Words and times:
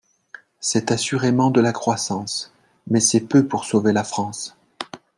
C’est 0.59 0.91
assurément 0.91 1.51
de 1.51 1.61
la 1.61 1.73
croissance, 1.73 2.51
mais 2.87 2.99
c’est 2.99 3.19
peu 3.21 3.45
pour 3.47 3.65
sauver 3.65 3.93
la 3.93 4.03
France. 4.03 4.55